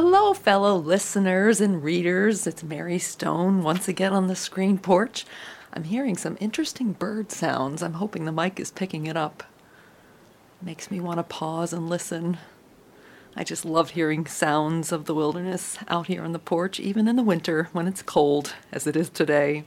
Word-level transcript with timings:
Hello, 0.00 0.32
fellow 0.32 0.76
listeners 0.76 1.60
and 1.60 1.82
readers. 1.82 2.46
It's 2.46 2.62
Mary 2.62 3.00
Stone 3.00 3.64
once 3.64 3.88
again 3.88 4.12
on 4.12 4.28
the 4.28 4.36
screen 4.36 4.78
porch. 4.78 5.26
I'm 5.72 5.82
hearing 5.82 6.16
some 6.16 6.38
interesting 6.38 6.92
bird 6.92 7.32
sounds. 7.32 7.82
I'm 7.82 7.94
hoping 7.94 8.24
the 8.24 8.30
mic 8.30 8.60
is 8.60 8.70
picking 8.70 9.06
it 9.06 9.16
up. 9.16 9.42
Makes 10.62 10.92
me 10.92 11.00
want 11.00 11.18
to 11.18 11.24
pause 11.24 11.72
and 11.72 11.90
listen. 11.90 12.38
I 13.34 13.42
just 13.42 13.64
love 13.64 13.90
hearing 13.90 14.24
sounds 14.26 14.92
of 14.92 15.06
the 15.06 15.16
wilderness 15.16 15.76
out 15.88 16.06
here 16.06 16.22
on 16.22 16.30
the 16.30 16.38
porch, 16.38 16.78
even 16.78 17.08
in 17.08 17.16
the 17.16 17.24
winter 17.24 17.68
when 17.72 17.88
it's 17.88 18.00
cold, 18.00 18.54
as 18.70 18.86
it 18.86 18.94
is 18.94 19.08
today. 19.08 19.64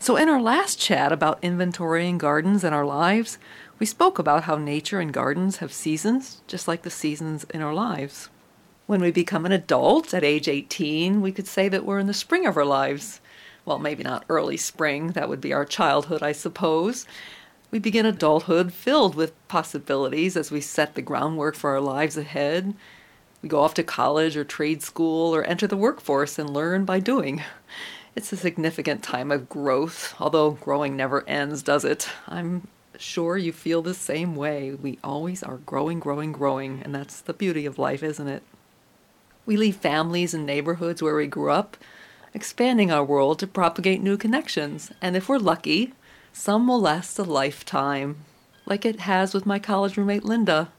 So, 0.00 0.16
in 0.16 0.28
our 0.28 0.40
last 0.40 0.80
chat 0.80 1.12
about 1.12 1.40
inventorying 1.40 2.18
gardens 2.18 2.64
in 2.64 2.72
our 2.72 2.84
lives, 2.84 3.38
we 3.78 3.86
spoke 3.86 4.18
about 4.18 4.42
how 4.42 4.56
nature 4.56 4.98
and 4.98 5.12
gardens 5.12 5.58
have 5.58 5.72
seasons, 5.72 6.40
just 6.48 6.66
like 6.66 6.82
the 6.82 6.90
seasons 6.90 7.44
in 7.54 7.62
our 7.62 7.72
lives. 7.72 8.28
When 8.86 9.00
we 9.00 9.10
become 9.10 9.44
an 9.44 9.50
adult 9.50 10.14
at 10.14 10.22
age 10.22 10.46
18, 10.46 11.20
we 11.20 11.32
could 11.32 11.48
say 11.48 11.68
that 11.68 11.84
we're 11.84 11.98
in 11.98 12.06
the 12.06 12.14
spring 12.14 12.46
of 12.46 12.56
our 12.56 12.64
lives. 12.64 13.20
Well, 13.64 13.80
maybe 13.80 14.04
not 14.04 14.24
early 14.28 14.56
spring, 14.56 15.08
that 15.08 15.28
would 15.28 15.40
be 15.40 15.52
our 15.52 15.64
childhood, 15.64 16.22
I 16.22 16.30
suppose. 16.30 17.04
We 17.72 17.80
begin 17.80 18.06
adulthood 18.06 18.72
filled 18.72 19.16
with 19.16 19.48
possibilities 19.48 20.36
as 20.36 20.52
we 20.52 20.60
set 20.60 20.94
the 20.94 21.02
groundwork 21.02 21.56
for 21.56 21.70
our 21.70 21.80
lives 21.80 22.16
ahead. 22.16 22.74
We 23.42 23.48
go 23.48 23.60
off 23.60 23.74
to 23.74 23.82
college 23.82 24.36
or 24.36 24.44
trade 24.44 24.84
school 24.84 25.34
or 25.34 25.42
enter 25.42 25.66
the 25.66 25.76
workforce 25.76 26.38
and 26.38 26.48
learn 26.48 26.84
by 26.84 27.00
doing. 27.00 27.42
It's 28.14 28.32
a 28.32 28.36
significant 28.36 29.02
time 29.02 29.32
of 29.32 29.48
growth, 29.48 30.14
although 30.20 30.52
growing 30.52 30.94
never 30.94 31.28
ends, 31.28 31.64
does 31.64 31.84
it? 31.84 32.08
I'm 32.28 32.68
sure 32.98 33.36
you 33.36 33.52
feel 33.52 33.82
the 33.82 33.94
same 33.94 34.36
way. 34.36 34.74
We 34.74 35.00
always 35.02 35.42
are 35.42 35.58
growing, 35.58 35.98
growing, 35.98 36.30
growing, 36.30 36.82
and 36.84 36.94
that's 36.94 37.20
the 37.20 37.34
beauty 37.34 37.66
of 37.66 37.80
life, 37.80 38.04
isn't 38.04 38.28
it? 38.28 38.44
We 39.46 39.56
leave 39.56 39.76
families 39.76 40.34
and 40.34 40.44
neighborhoods 40.44 41.00
where 41.00 41.14
we 41.14 41.28
grew 41.28 41.52
up, 41.52 41.76
expanding 42.34 42.90
our 42.90 43.04
world 43.04 43.38
to 43.38 43.46
propagate 43.46 44.02
new 44.02 44.16
connections, 44.16 44.90
and 45.00 45.16
if 45.16 45.28
we're 45.28 45.38
lucky, 45.38 45.94
some 46.32 46.66
will 46.66 46.80
last 46.80 47.16
a 47.18 47.22
lifetime, 47.22 48.16
like 48.66 48.84
it 48.84 49.00
has 49.00 49.32
with 49.32 49.46
my 49.46 49.60
college 49.60 49.96
roommate 49.96 50.24
Linda, 50.24 50.72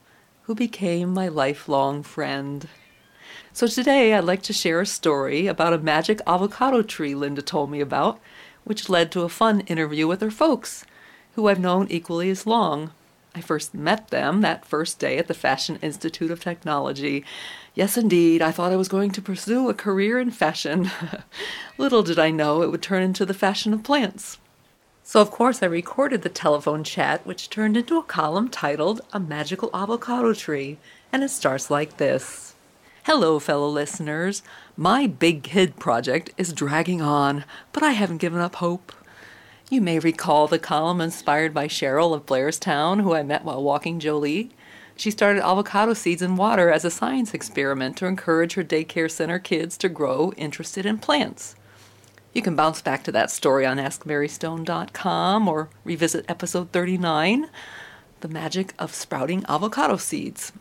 who 0.43 0.53
became 0.53 1.13
my 1.13 1.29
lifelong 1.29 2.03
friend. 2.03 2.67
So 3.53 3.67
today 3.67 4.13
I'd 4.13 4.25
like 4.25 4.43
to 4.43 4.53
share 4.53 4.81
a 4.81 4.85
story 4.85 5.47
about 5.47 5.73
a 5.73 5.77
magic 5.77 6.21
avocado 6.27 6.81
tree 6.81 7.15
Linda 7.15 7.41
told 7.41 7.71
me 7.71 7.79
about, 7.79 8.19
which 8.65 8.89
led 8.89 9.13
to 9.13 9.21
a 9.21 9.29
fun 9.29 9.61
interview 9.61 10.07
with 10.07 10.19
her 10.19 10.29
folks, 10.29 10.85
who 11.35 11.47
I've 11.47 11.59
known 11.59 11.87
equally 11.89 12.29
as 12.29 12.45
long. 12.45 12.91
I 13.38 13.41
first 13.41 13.75
met 13.75 14.07
them 14.07 14.41
that 14.41 14.66
first 14.66 14.97
day 14.97 15.19
at 15.19 15.27
the 15.27 15.35
Fashion 15.35 15.77
Institute 15.83 16.31
of 16.31 16.39
Technology. 16.39 17.23
Yes, 17.75 17.95
indeed, 17.95 18.41
I 18.41 18.49
thought 18.49 18.71
I 18.71 18.77
was 18.77 18.88
going 18.88 19.11
to 19.11 19.21
pursue 19.21 19.69
a 19.69 19.75
career 19.75 20.17
in 20.17 20.31
fashion. 20.31 20.89
Little 21.77 22.02
did 22.02 22.17
I 22.17 22.31
know 22.31 22.63
it 22.63 22.71
would 22.71 22.81
turn 22.81 23.03
into 23.03 23.27
the 23.27 23.35
fashion 23.35 23.75
of 23.75 23.83
plants. 23.83 24.39
So, 25.03 25.21
of 25.21 25.30
course, 25.30 25.61
I 25.61 25.67
recorded 25.67 26.23
the 26.23 26.30
telephone 26.30 26.83
chat, 26.83 27.27
which 27.27 27.52
turned 27.52 27.77
into 27.77 27.99
a 27.99 28.03
column 28.03 28.49
titled 28.49 29.02
A 29.13 29.19
Magical 29.19 29.69
Avocado 29.71 30.33
Tree, 30.33 30.80
and 31.14 31.23
it 31.23 31.30
starts 31.30 31.69
like 31.69 31.98
this 31.98 32.55
Hello, 33.04 33.37
fellow 33.37 33.69
listeners. 33.69 34.42
My 34.75 35.05
big 35.05 35.43
kid 35.43 35.77
project 35.77 36.31
is 36.37 36.54
dragging 36.54 37.04
on, 37.04 37.45
but 37.71 37.83
I 37.83 37.92
haven't 37.92 38.17
given 38.17 38.42
up 38.42 38.55
hope. 38.55 38.92
You 39.70 39.82
may 39.82 40.00
recall 40.00 40.48
the 40.48 40.60
column 40.60 41.02
inspired 41.02 41.54
by 41.54 41.67
Cheryl 41.67 42.14
of 42.14 42.26
Blairstown, 42.26 43.02
who 43.02 43.14
I 43.14 43.22
met 43.22 43.44
while 43.44 43.61
walking 43.61 44.00
Jolie. 44.00 44.52
She 44.95 45.11
started 45.11 45.45
avocado 45.45 45.94
seeds 45.94 46.22
in 46.22 46.38
water 46.38 46.72
as 46.72 46.86
a 46.86 46.89
science 46.89 47.33
experiment 47.33 47.98
to 47.98 48.05
encourage 48.05 48.54
her 48.54 48.64
daycare 48.64 49.11
center 49.11 49.39
kids 49.39 49.78
to 49.80 49.89
grow 49.89 50.32
interested 50.38 50.86
in 50.86 51.00
plants. 51.00 51.58
You 52.32 52.42
can 52.42 52.55
bounce 52.55 52.82
back 52.82 53.04
to 53.04 53.11
that 53.11 53.30
story 53.30 53.66
on 53.66 53.76
AskMaryStone.com 53.76 55.50
or 55.50 55.67
revisit 55.84 56.23
episode 56.30 56.72
39 56.72 57.49
The 58.22 58.28
Magic 58.30 58.73
of 58.80 58.95
Sprouting 58.95 59.44
Avocado 59.49 59.98
Seeds. 59.98 60.54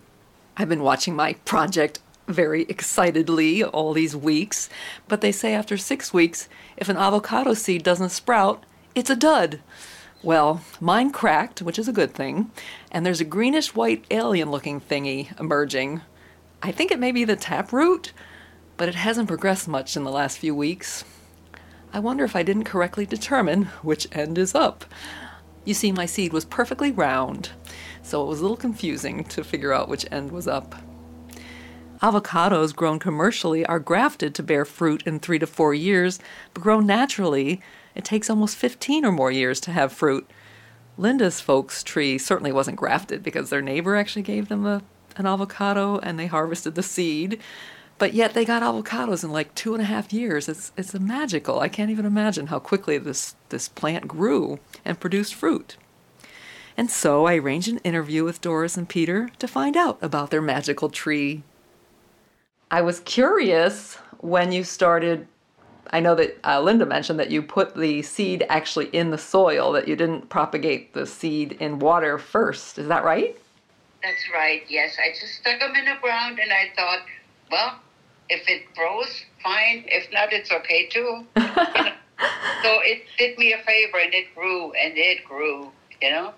I've 0.57 0.69
been 0.69 0.83
watching 0.83 1.15
my 1.15 1.35
project 1.45 2.01
very 2.27 2.63
excitedly 2.63 3.63
all 3.63 3.93
these 3.93 4.17
weeks, 4.17 4.69
but 5.07 5.21
they 5.21 5.31
say 5.31 5.55
after 5.55 5.77
six 5.77 6.13
weeks, 6.13 6.49
if 6.77 6.89
an 6.89 6.97
avocado 6.97 7.55
seed 7.55 7.85
doesn't 7.85 8.09
sprout, 8.09 8.65
it's 8.97 9.11
a 9.11 9.15
dud. 9.15 9.61
Well, 10.23 10.63
mine 10.81 11.13
cracked, 11.13 11.61
which 11.61 11.79
is 11.79 11.87
a 11.87 11.93
good 11.93 12.15
thing, 12.15 12.51
and 12.91 13.05
there's 13.05 13.21
a 13.21 13.27
greenish 13.27 13.75
white 13.75 14.05
alien 14.11 14.51
looking 14.51 14.81
thingy 14.81 15.39
emerging. 15.39 16.01
I 16.63 16.73
think 16.73 16.91
it 16.91 16.99
may 16.99 17.13
be 17.13 17.25
the 17.25 17.37
taproot, 17.37 18.13
but 18.79 18.89
it 18.89 18.95
hasn't 18.95 19.29
progressed 19.29 19.69
much 19.69 19.97
in 19.97 20.05
the 20.05 20.11
last 20.11 20.39
few 20.39 20.55
weeks. 20.55 21.05
I 21.93 22.01
wonder 22.01 22.25
if 22.25 22.35
I 22.35 22.43
didn't 22.43 22.65
correctly 22.65 23.05
determine 23.05 23.67
which 23.83 24.09
end 24.13 24.39
is 24.39 24.55
up. 24.55 24.87
You 25.67 25.75
see, 25.75 25.93
my 25.93 26.07
seed 26.07 26.33
was 26.33 26.47
perfectly 26.47 26.91
round, 26.91 27.51
so 28.03 28.23
it 28.23 28.29
was 28.29 28.41
a 28.41 28.43
little 28.43 28.57
confusing 28.57 29.25
to 29.25 29.45
figure 29.45 29.75
out 29.75 29.91
which 29.91 30.07
end 30.11 30.33
was 30.33 30.49
up. 30.49 30.75
Avocados 32.01 32.75
grown 32.75 32.99
commercially 32.99 33.65
are 33.67 33.79
grafted 33.79 34.35
to 34.35 34.43
bear 34.43 34.65
fruit 34.65 35.03
in 35.07 35.19
three 35.19 35.39
to 35.39 35.47
four 35.47 35.75
years, 35.75 36.19
but 36.55 36.63
grown 36.63 36.87
naturally 36.87 37.61
it 37.97 38.05
takes 38.05 38.31
almost 38.31 38.57
15 38.57 39.05
or 39.05 39.11
more 39.11 39.33
years 39.33 39.59
to 39.61 39.73
have 39.73 39.93
fruit. 39.93 40.31
Linda's 40.99 41.41
folks' 41.41 41.83
tree 41.83 42.19
certainly 42.19 42.53
wasn't 42.53 42.77
grafted 42.77 43.23
because 43.23 43.51
their 43.51 43.63
neighbor 43.63 43.97
actually 43.97 44.23
gave 44.23 44.49
them 44.49 44.65
a, 44.65 44.83
an 45.17 45.27
avocado 45.27 45.99
and 45.99 46.19
they 46.19 46.27
harvested 46.27 46.75
the 46.75 46.83
seed. 46.83 47.41
But 47.99 48.13
yet 48.13 48.35
they 48.35 48.45
got 48.45 48.63
avocados 48.63 49.25
in 49.25 49.33
like 49.33 49.55
two 49.55 49.73
and 49.73 49.83
a 49.83 49.87
half 49.87 50.13
years. 50.13 50.49
It's 50.49 50.73
it's 50.77 50.93
magical. 50.95 51.61
I 51.61 51.69
can't 51.69 51.91
even 51.91 52.05
imagine 52.05 52.49
how 52.49 52.59
quickly 52.59 52.99
this 52.99 53.35
this 53.49 53.69
plant 53.69 54.07
grew 54.07 54.59
and 54.85 55.01
produced 55.01 55.35
fruit. 55.35 55.77
And 56.77 56.91
so 56.91 57.25
I 57.27 57.37
arranged 57.37 57.69
an 57.69 57.79
interview 57.79 58.23
with 58.23 58.43
Doris 58.43 58.77
and 58.77 58.87
Peter 58.87 59.31
to 59.39 59.49
find 59.49 59.79
out 59.79 59.99
about 60.03 60.31
their 60.31 60.43
magical 60.43 60.91
tree. 60.91 61.43
I 62.71 62.83
was 62.83 63.01
curious 63.01 63.95
when 64.19 64.53
you 64.53 64.63
started 64.63 65.27
I 65.91 66.01
know 66.01 66.15
that 66.15 66.39
uh, 66.45 66.61
Linda 66.61 66.87
mentioned 66.87 67.19
that 67.19 67.31
you 67.31 67.43
put 67.43 67.77
the 67.77 68.03
seed 68.03 68.45
actually 68.49 68.87
in 68.87 69.11
the 69.11 69.19
soil, 69.19 69.73
that 69.73 69.89
you 69.89 69.97
didn't 69.97 70.29
propagate 70.29 70.95
the 70.95 71.07
seed 71.07 71.53
in 71.61 71.79
water 71.79 72.19
first. 72.19 72.79
Is 72.79 72.89
that 72.89 73.05
right? 73.05 73.37
That's 74.03 74.25
right, 74.33 74.63
yes. 74.69 74.97
I 74.99 75.19
just 75.19 75.35
stuck 75.35 75.59
them 75.59 75.75
in 75.75 75.85
the 75.85 75.97
ground 76.01 76.39
and 76.39 76.53
I 76.53 76.71
thought, 76.77 77.01
well, 77.51 77.79
if 78.29 78.49
it 78.49 78.63
grows, 78.75 79.25
fine. 79.43 79.85
If 79.89 80.13
not, 80.13 80.33
it's 80.33 80.51
okay 80.51 80.89
too. 80.89 81.27
you 81.37 81.43
know? 81.43 81.93
So 82.63 82.81
it 82.81 83.03
did 83.19 83.39
me 83.39 83.53
a 83.53 83.59
favor 83.59 83.99
and 84.03 84.13
it 84.15 84.35
grew 84.35 84.73
and 84.73 84.97
it 84.97 85.25
grew, 85.25 85.71
you 86.01 86.11
know? 86.11 86.33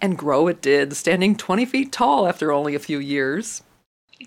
And 0.00 0.16
grow 0.16 0.46
it 0.46 0.60
did, 0.60 0.94
standing 0.94 1.34
20 1.34 1.64
feet 1.64 1.92
tall 1.92 2.28
after 2.28 2.52
only 2.52 2.74
a 2.74 2.78
few 2.78 2.98
years. 2.98 3.62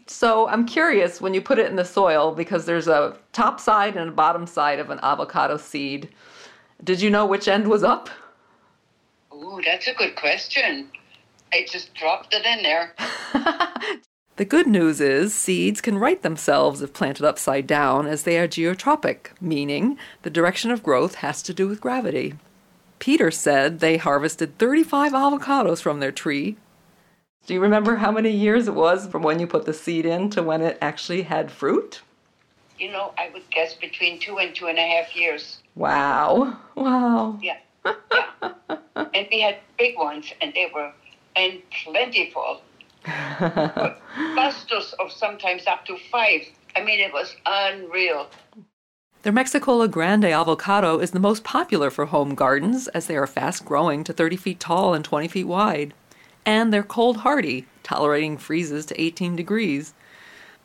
So 0.07 0.47
I'm 0.47 0.65
curious 0.65 1.19
when 1.19 1.33
you 1.33 1.41
put 1.41 1.59
it 1.59 1.69
in 1.69 1.75
the 1.75 1.85
soil 1.85 2.33
because 2.33 2.65
there's 2.65 2.87
a 2.87 3.17
top 3.33 3.59
side 3.59 3.97
and 3.97 4.09
a 4.09 4.13
bottom 4.13 4.47
side 4.47 4.79
of 4.79 4.89
an 4.89 4.99
avocado 5.03 5.57
seed. 5.57 6.09
Did 6.83 7.01
you 7.01 7.09
know 7.09 7.25
which 7.25 7.47
end 7.47 7.67
was 7.67 7.83
up? 7.83 8.09
Ooh, 9.33 9.61
that's 9.63 9.87
a 9.87 9.93
good 9.93 10.15
question. 10.15 10.89
I 11.53 11.65
just 11.69 11.93
dropped 11.93 12.33
it 12.33 12.45
in 12.45 12.63
there. 12.63 12.93
the 14.37 14.45
good 14.45 14.67
news 14.67 15.01
is 15.01 15.33
seeds 15.33 15.81
can 15.81 15.97
right 15.97 16.21
themselves 16.21 16.81
if 16.81 16.93
planted 16.93 17.25
upside 17.25 17.67
down 17.67 18.07
as 18.07 18.23
they 18.23 18.39
are 18.39 18.47
geotropic, 18.47 19.27
meaning 19.41 19.97
the 20.21 20.29
direction 20.29 20.71
of 20.71 20.83
growth 20.83 21.15
has 21.15 21.41
to 21.43 21.53
do 21.53 21.67
with 21.67 21.81
gravity. 21.81 22.35
Peter 22.99 23.31
said 23.31 23.79
they 23.79 23.97
harvested 23.97 24.57
35 24.57 25.11
avocados 25.11 25.81
from 25.81 25.99
their 25.99 26.11
tree 26.11 26.55
do 27.47 27.53
you 27.53 27.59
remember 27.59 27.95
how 27.95 28.11
many 28.11 28.31
years 28.31 28.67
it 28.67 28.75
was 28.75 29.07
from 29.07 29.23
when 29.23 29.39
you 29.39 29.47
put 29.47 29.65
the 29.65 29.73
seed 29.73 30.05
in 30.05 30.29
to 30.31 30.43
when 30.43 30.61
it 30.61 30.77
actually 30.81 31.23
had 31.23 31.51
fruit? 31.51 32.01
You 32.77 32.91
know, 32.91 33.13
I 33.17 33.29
would 33.33 33.49
guess 33.51 33.73
between 33.73 34.19
two 34.19 34.39
and 34.39 34.55
two 34.55 34.67
and 34.67 34.77
a 34.77 34.87
half 34.87 35.15
years. 35.15 35.59
Wow. 35.75 36.57
Wow. 36.75 37.39
Yeah. 37.41 37.57
yeah. 37.85 37.93
and 38.95 39.27
we 39.31 39.41
had 39.41 39.57
big 39.77 39.97
ones, 39.97 40.31
and 40.41 40.53
they 40.53 40.71
were 40.73 40.91
and 41.35 41.61
plentiful. 41.83 42.61
Clusters 43.05 44.93
of 44.99 45.11
sometimes 45.11 45.65
up 45.67 45.85
to 45.85 45.97
five. 46.11 46.41
I 46.75 46.83
mean, 46.83 46.99
it 46.99 47.11
was 47.11 47.35
unreal. 47.45 48.27
Their 49.23 49.33
Mexicola 49.33 49.87
Grande 49.87 50.25
avocado 50.25 50.99
is 50.99 51.11
the 51.11 51.19
most 51.19 51.43
popular 51.43 51.91
for 51.91 52.05
home 52.05 52.33
gardens 52.33 52.87
as 52.89 53.05
they 53.05 53.15
are 53.15 53.27
fast 53.27 53.65
growing 53.65 54.03
to 54.05 54.13
30 54.13 54.35
feet 54.35 54.59
tall 54.59 54.93
and 54.93 55.05
20 55.05 55.27
feet 55.27 55.43
wide. 55.43 55.93
And 56.45 56.73
they're 56.73 56.83
cold 56.83 57.17
hardy, 57.17 57.67
tolerating 57.83 58.37
freezes 58.37 58.85
to 58.87 59.01
18 59.01 59.35
degrees. 59.35 59.93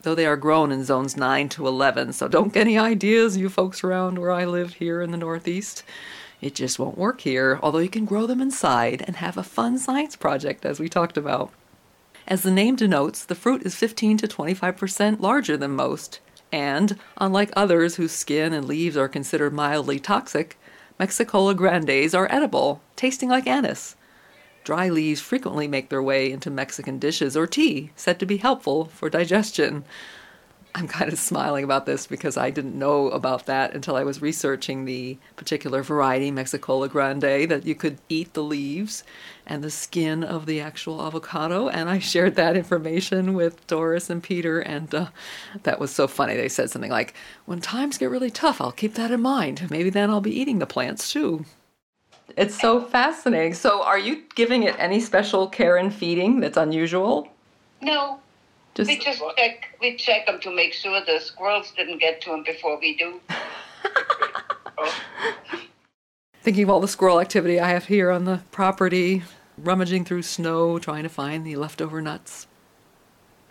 Though 0.03 0.15
they 0.15 0.27
are 0.27 0.37
grown 0.37 0.73
in 0.73 0.85
zones 0.85 1.17
9 1.17 1.49
to 1.51 1.67
11, 1.67 2.13
so 2.13 2.29
don't 2.29 2.53
get 2.53 2.61
any 2.61 2.79
ideas, 2.79 3.37
you 3.37 3.49
folks 3.49 3.83
around 3.83 4.19
where 4.19 4.31
I 4.31 4.45
live 4.45 4.75
here 4.75 5.03
in 5.03 5.11
the 5.11 5.17
Northeast. 5.17 5.83
It 6.41 6.55
just 6.55 6.79
won't 6.79 6.99
work 6.99 7.23
here, 7.23 7.59
although 7.63 7.79
you 7.79 7.89
can 7.89 8.05
grow 8.05 8.27
them 8.27 8.41
inside 8.41 9.03
and 9.07 9.17
have 9.17 9.37
a 9.37 9.43
fun 9.43 9.79
science 9.79 10.17
project, 10.17 10.65
as 10.65 10.79
we 10.79 10.89
talked 10.89 11.17
about. 11.17 11.51
As 12.29 12.43
the 12.43 12.51
name 12.51 12.77
denotes, 12.77 13.25
the 13.25 13.35
fruit 13.35 13.65
is 13.65 13.75
15 13.75 14.19
to 14.19 14.29
25% 14.29 15.21
larger 15.21 15.57
than 15.57 15.73
most, 15.73 16.21
and, 16.53 16.99
unlike 17.17 17.51
others 17.57 17.97
whose 17.97 18.13
skin 18.13 18.53
and 18.53 18.67
leaves 18.67 18.97
are 18.97 19.09
considered 19.09 19.53
mildly 19.53 19.99
toxic, 19.99 20.59
Mexicola 20.99 21.55
grandes 21.55 22.15
are 22.15 22.31
edible, 22.31 22.81
tasting 22.97 23.29
like 23.29 23.47
anise. 23.47 23.97
Dry 24.67 24.89
leaves 24.89 25.21
frequently 25.21 25.69
make 25.69 25.91
their 25.91 26.03
way 26.03 26.29
into 26.29 26.51
Mexican 26.51 26.99
dishes 26.99 27.37
or 27.37 27.47
tea, 27.47 27.93
said 27.95 28.19
to 28.19 28.27
be 28.27 28.39
helpful 28.39 28.87
for 28.87 29.09
digestion. 29.09 29.85
I'm 30.75 30.89
kind 30.89 31.13
of 31.13 31.21
smiling 31.21 31.63
about 31.63 31.87
this 31.87 32.09
because 32.09 32.37
I 32.37 32.51
didn't 32.51 32.77
know 32.77 33.09
about 33.11 33.47
that 33.47 33.75
until 33.75 33.95
I 33.95 34.03
was 34.03 34.21
researching 34.21 34.85
the 34.85 35.19
particular 35.37 35.85
variety, 35.85 36.33
Mexicola 36.33 36.89
Grande, 36.89 37.49
that 37.49 37.65
you 37.65 37.77
could 37.77 37.99
eat 38.09 38.35
the 38.35 38.43
leaves 38.43 39.05
and 39.47 39.63
the 39.63 39.71
skin 39.71 40.25
of 40.25 40.47
the 40.47 40.61
actual 40.61 41.01
avocado. 41.01 41.69
And 41.69 41.89
I 41.89 42.01
shared 42.01 42.35
that 42.35 42.57
information 42.57 43.35
with 43.35 43.65
Doris 43.69 44.11
and 44.11 44.21
Peter, 44.21 44.59
and 44.59 44.93
uh, 44.93 45.07
that 45.63 45.79
was 45.79 45.95
so 45.95 46.09
funny. 46.09 46.35
They 46.35 46.49
said 46.49 46.71
something 46.71 46.91
like, 46.91 47.15
When 47.45 47.61
times 47.61 47.99
get 47.99 48.11
really 48.11 48.33
tough, 48.33 48.61
I'll 48.61 48.73
keep 48.73 48.95
that 48.95 49.13
in 49.13 49.23
mind. 49.23 49.71
Maybe 49.71 49.91
then 49.91 50.11
I'll 50.11 50.21
be 50.21 50.37
eating 50.37 50.59
the 50.59 50.67
plants 50.67 51.13
too. 51.13 51.45
It's 52.37 52.59
so 52.61 52.81
fascinating. 52.81 53.55
So, 53.55 53.83
are 53.83 53.99
you 53.99 54.25
giving 54.35 54.65
it 54.65 54.75
any 54.79 55.01
special 55.01 55.47
care 55.47 55.77
and 55.77 55.95
feeding 55.95 56.41
that's 56.41 56.57
unusual? 56.57 57.29
No, 57.81 58.21
just, 58.75 58.89
we 58.89 58.99
just 58.99 59.23
check. 59.37 59.77
We 59.81 59.97
check 59.97 60.27
them 60.27 60.41
to 60.41 60.51
make 60.51 60.73
sure 60.73 61.01
the 61.05 61.19
squirrels 61.21 61.73
didn't 61.77 61.99
get 61.99 62.21
to 62.23 62.31
them 62.31 62.43
before 62.43 62.79
we 62.79 62.97
do. 62.97 63.21
Oh. 64.79 64.95
Thinking 66.43 66.65
of 66.65 66.69
all 66.71 66.81
the 66.81 66.89
squirrel 66.89 67.19
activity 67.19 67.59
I 67.59 67.71
have 67.71 67.87
here 67.87 68.11
on 68.11 68.27
the 68.27 68.43
property, 68.51 69.23
rummaging 69.57 70.05
through 70.05 70.23
snow, 70.23 70.79
trying 70.79 71.03
to 71.05 71.09
find 71.09 71.47
the 71.47 71.57
leftover 71.57 72.03
nuts. 72.03 72.47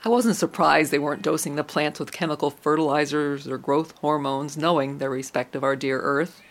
I 0.05 0.09
wasn't 0.09 0.35
surprised 0.35 0.91
they 0.91 0.99
weren't 0.99 1.23
dosing 1.23 1.55
the 1.55 1.63
plants 1.63 1.99
with 1.99 2.11
chemical 2.11 2.51
fertilizers 2.51 3.47
or 3.47 3.57
growth 3.57 3.97
hormones, 4.01 4.55
knowing 4.55 4.99
their 4.99 5.09
respect 5.09 5.55
of 5.55 5.63
our 5.63 5.75
dear 5.75 5.99
Earth. 5.99 6.43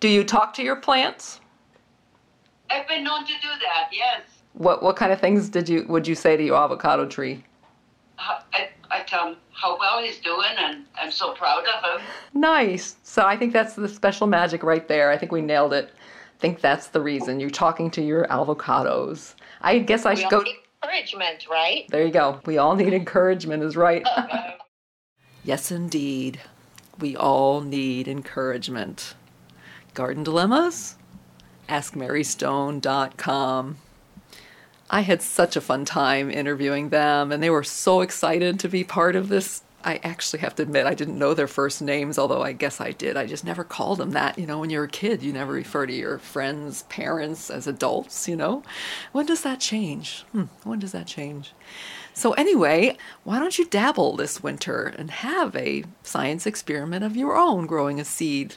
Do 0.00 0.08
you 0.08 0.24
talk 0.24 0.52
to 0.54 0.62
your 0.62 0.76
plants? 0.76 1.40
I've 2.70 2.86
been 2.88 3.04
known 3.04 3.24
to 3.26 3.32
do 3.32 3.48
that. 3.62 3.88
Yes. 3.92 4.22
What 4.52 4.82
what 4.82 4.96
kind 4.96 5.12
of 5.12 5.20
things 5.20 5.48
did 5.48 5.68
you 5.68 5.84
would 5.88 6.06
you 6.06 6.14
say 6.14 6.36
to 6.36 6.42
your 6.42 6.56
avocado 6.56 7.06
tree? 7.06 7.44
I, 8.18 8.68
I 8.90 9.00
tell 9.02 9.28
him 9.28 9.36
how 9.52 9.78
well 9.78 10.02
he's 10.02 10.18
doing, 10.18 10.50
and 10.58 10.84
I'm 11.00 11.10
so 11.10 11.34
proud 11.34 11.64
of 11.66 12.00
him. 12.00 12.06
Nice. 12.34 12.96
So 13.02 13.24
I 13.24 13.36
think 13.36 13.52
that's 13.52 13.74
the 13.74 13.88
special 13.88 14.26
magic 14.26 14.62
right 14.62 14.86
there. 14.88 15.10
I 15.10 15.18
think 15.18 15.32
we 15.32 15.42
nailed 15.42 15.72
it. 15.72 15.92
I 15.94 16.38
think 16.38 16.60
that's 16.60 16.88
the 16.88 17.00
reason 17.00 17.40
you're 17.40 17.50
talking 17.50 17.90
to 17.92 18.02
your 18.02 18.26
avocados. 18.26 19.34
I 19.62 19.78
guess 19.78 20.04
I 20.06 20.10
we 20.10 20.20
should 20.20 20.30
go. 20.30 20.44
encouragement, 20.82 21.46
right? 21.50 21.86
There 21.90 22.04
you 22.04 22.12
go. 22.12 22.40
We 22.46 22.58
all 22.58 22.76
need 22.76 22.92
encouragement, 22.92 23.62
is 23.62 23.76
right. 23.76 24.06
yes, 25.44 25.70
indeed. 25.70 26.40
We 26.98 27.16
all 27.16 27.60
need 27.60 28.08
encouragement. 28.08 29.14
Garden 29.96 30.22
Dilemmas? 30.22 30.94
AskMaryStone.com. 31.70 33.78
I 34.88 35.00
had 35.00 35.22
such 35.22 35.56
a 35.56 35.60
fun 35.60 35.84
time 35.84 36.30
interviewing 36.30 36.90
them, 36.90 37.32
and 37.32 37.42
they 37.42 37.50
were 37.50 37.64
so 37.64 38.02
excited 38.02 38.60
to 38.60 38.68
be 38.68 38.84
part 38.84 39.16
of 39.16 39.28
this. 39.28 39.62
I 39.82 39.98
actually 40.04 40.40
have 40.40 40.54
to 40.56 40.62
admit, 40.62 40.86
I 40.86 40.94
didn't 40.94 41.18
know 41.18 41.32
their 41.32 41.48
first 41.48 41.80
names, 41.80 42.18
although 42.18 42.42
I 42.42 42.52
guess 42.52 42.80
I 42.80 42.92
did. 42.92 43.16
I 43.16 43.26
just 43.26 43.44
never 43.44 43.64
called 43.64 43.98
them 43.98 44.10
that. 44.10 44.38
You 44.38 44.46
know, 44.46 44.60
when 44.60 44.68
you're 44.68 44.84
a 44.84 44.88
kid, 44.88 45.22
you 45.22 45.32
never 45.32 45.52
refer 45.52 45.86
to 45.86 45.92
your 45.92 46.18
friends, 46.18 46.82
parents 46.84 47.50
as 47.50 47.66
adults, 47.66 48.28
you 48.28 48.36
know? 48.36 48.62
When 49.12 49.26
does 49.26 49.42
that 49.42 49.60
change? 49.60 50.24
Hmm, 50.32 50.44
when 50.62 50.78
does 50.78 50.92
that 50.92 51.06
change? 51.06 51.52
So, 52.12 52.32
anyway, 52.32 52.98
why 53.24 53.38
don't 53.38 53.58
you 53.58 53.64
dabble 53.64 54.16
this 54.16 54.42
winter 54.42 54.92
and 54.98 55.10
have 55.10 55.56
a 55.56 55.84
science 56.02 56.46
experiment 56.46 57.02
of 57.02 57.16
your 57.16 57.36
own 57.36 57.66
growing 57.66 57.98
a 57.98 58.04
seed? 58.04 58.56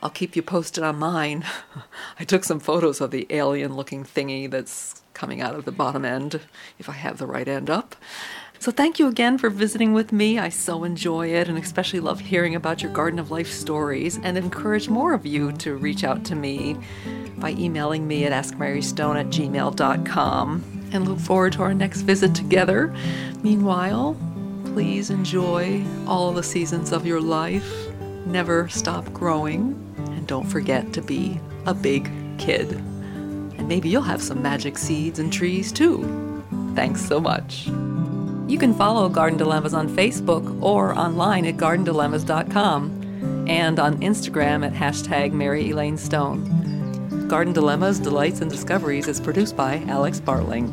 I'll 0.00 0.10
keep 0.10 0.36
you 0.36 0.42
posted 0.42 0.84
on 0.84 0.98
mine. 0.98 1.44
I 2.20 2.24
took 2.24 2.44
some 2.44 2.60
photos 2.60 3.00
of 3.00 3.10
the 3.10 3.26
alien 3.30 3.74
looking 3.74 4.04
thingy 4.04 4.50
that's 4.50 5.02
coming 5.12 5.40
out 5.40 5.56
of 5.56 5.64
the 5.64 5.72
bottom 5.72 6.04
end 6.04 6.40
if 6.78 6.88
I 6.88 6.92
have 6.92 7.18
the 7.18 7.26
right 7.26 7.48
end 7.48 7.68
up. 7.68 7.96
So, 8.60 8.72
thank 8.72 8.98
you 8.98 9.06
again 9.06 9.38
for 9.38 9.50
visiting 9.50 9.92
with 9.92 10.12
me. 10.12 10.38
I 10.38 10.48
so 10.48 10.82
enjoy 10.82 11.28
it 11.28 11.48
and 11.48 11.56
especially 11.56 12.00
love 12.00 12.18
hearing 12.18 12.56
about 12.56 12.82
your 12.82 12.92
Garden 12.92 13.20
of 13.20 13.30
Life 13.30 13.50
stories 13.50 14.18
and 14.22 14.36
encourage 14.36 14.88
more 14.88 15.14
of 15.14 15.24
you 15.24 15.52
to 15.52 15.76
reach 15.76 16.02
out 16.02 16.24
to 16.24 16.34
me 16.34 16.76
by 17.36 17.50
emailing 17.50 18.08
me 18.08 18.24
at 18.24 18.32
askmarystone 18.32 19.18
at 19.18 19.26
gmail.com 19.26 20.90
and 20.92 21.08
look 21.08 21.20
forward 21.20 21.52
to 21.52 21.62
our 21.62 21.74
next 21.74 22.00
visit 22.00 22.34
together. 22.34 22.92
Meanwhile, 23.42 24.16
please 24.64 25.10
enjoy 25.10 25.84
all 26.06 26.32
the 26.32 26.42
seasons 26.42 26.90
of 26.90 27.06
your 27.06 27.20
life. 27.20 27.88
Never 28.26 28.68
stop 28.68 29.12
growing 29.12 29.87
don't 30.28 30.46
forget 30.46 30.92
to 30.92 31.02
be 31.02 31.40
a 31.66 31.74
big 31.74 32.08
kid 32.38 32.80
and 33.58 33.68
maybe 33.68 33.88
you'll 33.88 34.02
have 34.02 34.22
some 34.22 34.40
magic 34.40 34.78
seeds 34.78 35.18
and 35.18 35.32
trees 35.32 35.72
too. 35.72 36.44
Thanks 36.74 37.04
so 37.04 37.20
much. 37.20 37.66
You 37.66 38.56
can 38.58 38.72
follow 38.72 39.08
Garden 39.08 39.36
Dilemmas 39.36 39.74
on 39.74 39.88
Facebook 39.88 40.62
or 40.62 40.96
online 40.96 41.44
at 41.44 41.56
gardendilemmas.com 41.56 43.46
and 43.48 43.78
on 43.78 44.00
Instagram 44.00 44.64
at 44.64 44.72
hashtag 44.72 45.32
Mary 45.32 45.70
Elaine 45.70 45.98
Stone. 45.98 47.26
Garden 47.28 47.52
Dilemmas, 47.52 47.98
Delights, 47.98 48.40
and 48.40 48.50
Discoveries 48.50 49.06
is 49.06 49.20
produced 49.20 49.54
by 49.54 49.82
Alex 49.88 50.18
Bartling. 50.18 50.72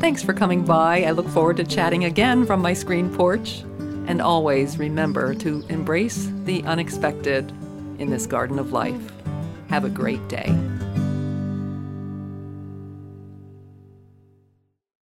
Thanks 0.00 0.22
for 0.22 0.34
coming 0.34 0.64
by. 0.64 1.04
I 1.04 1.12
look 1.12 1.28
forward 1.28 1.56
to 1.56 1.64
chatting 1.64 2.04
again 2.04 2.44
from 2.44 2.60
my 2.60 2.74
screen 2.74 3.14
porch. 3.14 3.60
And 4.08 4.20
always 4.20 4.78
remember 4.78 5.34
to 5.36 5.64
embrace 5.68 6.30
the 6.44 6.62
unexpected 6.64 7.52
in 7.98 8.10
this 8.10 8.26
garden 8.26 8.58
of 8.58 8.72
life. 8.72 9.12
Have 9.68 9.84
a 9.84 9.90
great 9.90 10.26
day. 10.28 10.54